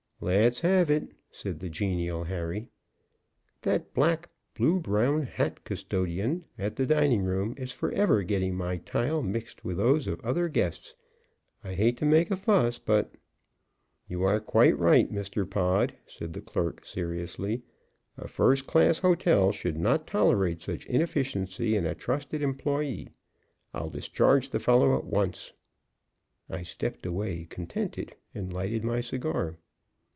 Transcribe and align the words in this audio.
"Let's 0.23 0.59
have 0.59 0.91
it," 0.91 1.09
said 1.31 1.57
the 1.57 1.67
genial 1.71 2.23
Harry. 2.25 2.67
"That 3.63 3.91
black, 3.95 4.29
blue 4.53 4.79
brown 4.79 5.23
hat 5.23 5.63
custodian 5.63 6.45
at 6.59 6.75
the 6.75 6.85
dining 6.85 7.23
room 7.23 7.55
is 7.57 7.71
forever 7.71 8.21
getting 8.21 8.53
my 8.53 8.77
tile 8.77 9.23
mixed 9.23 9.65
with 9.65 9.77
those 9.77 10.05
of 10.05 10.21
other 10.21 10.47
guests. 10.47 10.93
I 11.63 11.73
hate 11.73 11.97
to 11.97 12.05
make 12.05 12.29
a 12.29 12.35
fuss, 12.35 12.77
but" 12.77 13.15
"You 14.07 14.21
are 14.21 14.39
quite 14.39 14.77
right, 14.77 15.11
Mr. 15.11 15.49
Pod," 15.49 15.95
said 16.05 16.33
the 16.33 16.41
clerk, 16.41 16.85
seriously, 16.85 17.63
"A 18.15 18.27
first 18.27 18.67
class 18.67 18.99
hotel 18.99 19.51
should 19.51 19.79
not 19.79 20.05
tolerate 20.05 20.61
such 20.61 20.85
inefficiency 20.85 21.75
in 21.75 21.87
a 21.87 21.95
trusted 21.95 22.43
employee. 22.43 23.07
I'll 23.73 23.89
discharge 23.89 24.51
the 24.51 24.59
fellow 24.59 24.95
at 24.99 25.05
once." 25.05 25.53
I 26.47 26.61
stepped 26.61 27.07
away, 27.07 27.47
contented, 27.49 28.13
and 28.35 28.53
lighted 28.53 28.83
my 28.83 29.01
cigar. 29.01 29.57